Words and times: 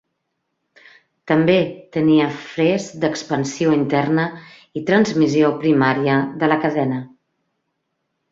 També 1.31 1.57
tenia 1.97 2.29
fres 2.45 2.87
d"expansió 3.03 3.75
interna 3.77 4.25
i 4.81 4.83
transmissió 4.89 5.51
primària 5.65 6.15
de 6.45 6.49
la 6.53 6.57
cadena. 6.67 6.99